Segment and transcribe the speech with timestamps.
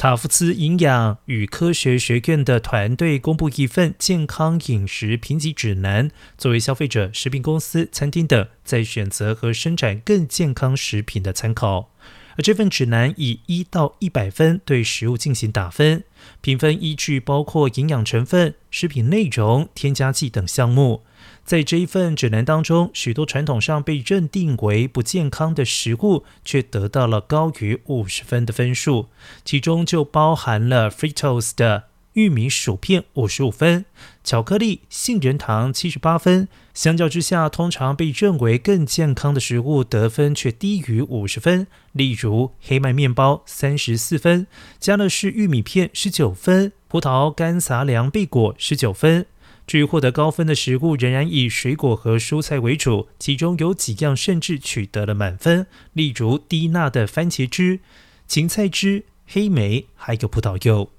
[0.00, 11.90] 塔夫茨营养与科学学院的团队公布一份健康饮食评级指南，作为消费者、食品公司、餐厅等在选择和生产更健康食品的参考。
[12.40, 16.04] 而这份指南以一到一百分对食物进行打分，
[16.40, 21.02] 评分依据包括营养成分、食品内容、添加剂等项目。
[21.44, 29.08] 在这一份指南当中，许多传统上被认定为不健康的食物，却得到了高于五十分的分数，
[29.44, 33.84] 其中就包含了 Fritos 的玉米薯片五十五分，
[34.24, 36.48] 巧克力、杏仁糖七十八分。
[36.74, 44.46] 相较之下，通常被认为更健康的食物得分却低于五十分，例如黑麦面包三十四分，
[44.78, 49.26] 加乐士玉米片十九分，葡萄干杂粮贝果十九分。
[49.66, 57.78] 至于获得高分的食物，仍然以水果和蔬菜为主，其中有几样甚至取得了满分，例如低钠的番茄汁、
[58.26, 60.90] 芹菜汁、黑莓，还有葡萄柚。